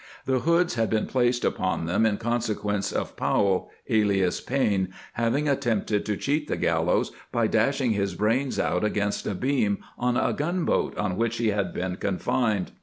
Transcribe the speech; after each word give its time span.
The 0.25 0.39
hoods 0.39 0.73
had 0.73 0.89
been 0.89 1.05
placed 1.05 1.45
upon 1.45 1.85
them 1.85 2.07
in 2.07 2.17
consequence 2.17 2.91
of 2.91 3.15
Powell, 3.15 3.69
alias 3.87 4.41
Payne, 4.41 4.91
having 5.13 5.47
attempted 5.47 6.07
to 6.07 6.17
cheat 6.17 6.47
the 6.47 6.57
gallows 6.57 7.11
by 7.31 7.45
dashing 7.45 7.91
his 7.91 8.15
brains 8.15 8.57
out 8.57 8.83
against 8.83 9.27
a 9.27 9.35
beam 9.35 9.77
on 9.99 10.17
a 10.17 10.33
gunboat 10.33 10.97
on 10.97 11.17
which 11.17 11.37
he 11.37 11.49
had 11.49 11.71
been 11.71 11.97
confined. 11.97 12.71